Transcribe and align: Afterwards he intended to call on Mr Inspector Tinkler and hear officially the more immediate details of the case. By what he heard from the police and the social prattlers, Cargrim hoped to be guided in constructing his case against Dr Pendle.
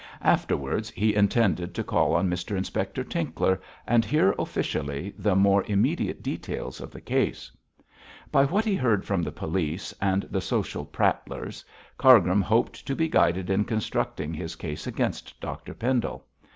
Afterwards 0.23 0.89
he 0.89 1.13
intended 1.13 1.75
to 1.75 1.83
call 1.83 2.15
on 2.15 2.27
Mr 2.27 2.57
Inspector 2.57 3.03
Tinkler 3.03 3.61
and 3.85 4.03
hear 4.03 4.33
officially 4.39 5.13
the 5.15 5.35
more 5.35 5.63
immediate 5.67 6.23
details 6.23 6.81
of 6.81 6.89
the 6.89 6.99
case. 6.99 7.51
By 8.31 8.45
what 8.45 8.65
he 8.65 8.73
heard 8.75 9.05
from 9.05 9.21
the 9.21 9.31
police 9.31 9.93
and 10.01 10.23
the 10.23 10.41
social 10.41 10.85
prattlers, 10.87 11.63
Cargrim 11.99 12.41
hoped 12.41 12.83
to 12.87 12.95
be 12.95 13.07
guided 13.09 13.51
in 13.51 13.63
constructing 13.63 14.33
his 14.33 14.55
case 14.55 14.87
against 14.87 15.39
Dr 15.39 15.75
Pendle. 15.75 16.25